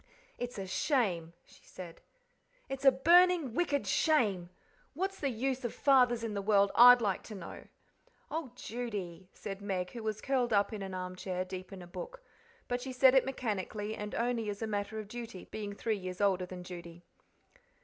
"It's 0.39 0.57
a 0.57 0.65
shame," 0.65 1.33
she 1.45 1.63
said, 1.63 2.01
"it's 2.67 2.85
a 2.85 2.91
burning, 2.91 3.53
wicked 3.53 3.85
shame! 3.85 4.49
What's 4.95 5.19
the 5.19 5.29
use 5.29 5.63
of 5.63 5.75
fathers 5.75 6.23
in 6.23 6.33
the 6.33 6.41
world, 6.41 6.71
I'd 6.73 7.01
like 7.03 7.21
to 7.25 7.35
know!" 7.35 7.67
"Oh, 8.31 8.51
Judy!" 8.55 9.29
said 9.31 9.61
Meg, 9.61 9.91
who 9.91 10.01
was 10.01 10.19
curled 10.19 10.53
up 10.53 10.73
in 10.73 10.81
an 10.81 10.95
armchair, 10.95 11.45
deep 11.45 11.71
in 11.71 11.83
a 11.83 11.87
book. 11.87 12.23
But 12.67 12.81
she 12.81 12.91
said 12.91 13.13
it 13.13 13.25
mechanically, 13.25 13.93
and 13.95 14.15
only 14.15 14.49
as 14.49 14.63
a 14.63 14.65
matter 14.65 14.97
of 14.97 15.07
duty, 15.07 15.45
being 15.51 15.75
three 15.75 15.97
years 15.97 16.19
older 16.19 16.47
than 16.47 16.63
Judy. 16.63 17.03